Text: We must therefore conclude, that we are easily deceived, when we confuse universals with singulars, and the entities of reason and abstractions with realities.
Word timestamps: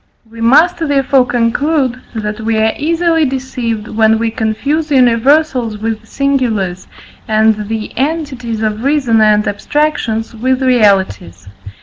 We 0.27 0.41
must 0.41 0.77
therefore 0.77 1.27
conclude, 1.27 2.01
that 2.15 2.41
we 2.41 2.57
are 2.57 2.73
easily 2.75 3.23
deceived, 3.23 3.87
when 3.87 4.17
we 4.17 4.31
confuse 4.31 4.89
universals 4.89 5.77
with 5.77 6.07
singulars, 6.07 6.87
and 7.27 7.67
the 7.67 7.95
entities 7.95 8.63
of 8.63 8.83
reason 8.83 9.21
and 9.21 9.47
abstractions 9.47 10.33
with 10.33 10.63
realities. 10.63 11.47